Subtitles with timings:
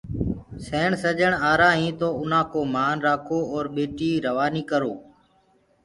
[0.65, 4.93] سيڻ سڃڻ آرآ هينٚ تو اُنا ڪو مان رآکو اور ٻٽي روآني ڪرو۔